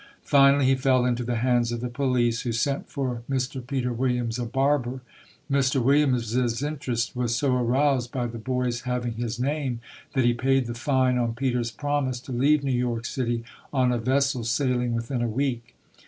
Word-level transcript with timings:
Finally, 0.23 0.65
he 0.65 0.73
fell 0.73 1.05
into 1.05 1.23
the 1.23 1.35
hands 1.35 1.71
of 1.71 1.79
the 1.79 1.87
police, 1.87 2.41
who 2.41 2.51
sent 2.51 2.89
for 2.89 3.21
Mr. 3.29 3.63
Peter 3.67 3.93
Williams, 3.93 4.39
a 4.39 4.45
barber. 4.45 5.01
Mr. 5.47 5.79
Williams's 5.79 6.63
interest 6.63 7.15
was 7.15 7.35
so 7.35 7.53
aroused 7.55 8.11
by 8.11 8.25
the 8.25 8.39
boy's 8.39 8.81
having 8.81 9.13
his 9.13 9.39
name, 9.39 9.79
that 10.13 10.25
he 10.25 10.33
paid 10.33 10.65
the 10.65 10.73
fine 10.73 11.19
on 11.19 11.35
Peter's 11.35 11.69
promise 11.69 12.19
to 12.19 12.31
leave 12.31 12.63
New 12.63 12.71
York 12.71 13.05
City 13.05 13.43
on 13.71 13.91
a 13.91 13.99
vessel 13.99 14.43
sailing 14.43 14.95
within 14.95 15.21
a 15.21 15.27
week. 15.27 15.75